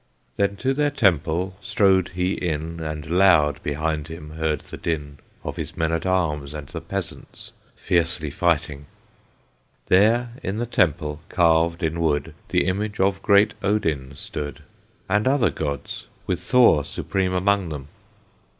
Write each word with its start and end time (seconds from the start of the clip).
Then 0.35 0.55
to 0.55 0.73
their 0.73 0.89
Temple 0.89 1.57
strode 1.61 2.09
he 2.15 2.33
in, 2.33 2.79
And 2.79 3.05
loud 3.05 3.61
behind 3.61 4.07
him 4.07 4.31
heard 4.31 4.61
the 4.61 4.75
din 4.77 5.19
Of 5.43 5.57
his 5.57 5.77
men 5.77 5.91
at 5.91 6.07
arms 6.07 6.55
and 6.55 6.65
the 6.67 6.81
peasants 6.81 7.51
fiercely 7.75 8.31
fighting. 8.31 8.87
There 9.89 10.31
in 10.41 10.57
the 10.57 10.65
Temple, 10.65 11.21
carved 11.29 11.83
in 11.83 11.99
wood, 11.99 12.33
The 12.49 12.65
image 12.65 12.99
of 12.99 13.21
great 13.21 13.53
Odin 13.61 14.13
stood, 14.15 14.63
And 15.07 15.27
other 15.27 15.51
gods, 15.51 16.07
with 16.25 16.39
Thor 16.39 16.83
supreme 16.83 17.35
among 17.35 17.69
them. 17.69 17.87